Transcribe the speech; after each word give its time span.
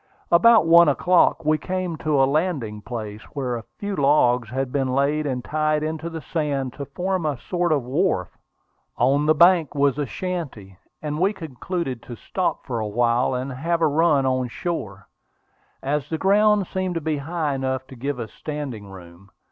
About 0.31 0.65
one 0.65 0.89
o'clock 0.89 1.45
we 1.45 1.59
came 1.59 1.95
to 1.97 2.23
a 2.23 2.25
landing 2.25 2.81
place, 2.81 3.21
where 3.33 3.55
a 3.55 3.65
few 3.77 3.95
logs 3.95 4.49
had 4.49 4.71
been 4.71 4.87
laid 4.95 5.27
and 5.27 5.45
tied 5.45 5.83
into 5.83 6.09
the 6.09 6.21
sand 6.21 6.73
to 6.73 6.85
form 6.85 7.23
a 7.23 7.37
sort 7.37 7.71
of 7.71 7.83
wharf. 7.83 8.35
On 8.97 9.27
the 9.27 9.35
bank 9.35 9.75
was 9.75 9.99
a 9.99 10.07
shanty, 10.07 10.79
and 11.03 11.19
we 11.19 11.33
concluded 11.33 12.01
to 12.01 12.15
stop 12.15 12.65
for 12.65 12.79
a 12.79 12.87
while 12.87 13.35
and 13.35 13.53
have 13.53 13.79
a 13.79 13.85
run 13.87 14.25
on 14.25 14.47
shore, 14.47 15.07
as 15.83 16.09
the 16.09 16.17
ground 16.17 16.65
seemed 16.65 16.95
to 16.95 16.99
be 17.01 17.17
high 17.19 17.53
enough 17.53 17.85
to 17.85 17.95
give 17.95 18.19
us 18.19 18.33
standing 18.33 18.87
room. 18.87 19.29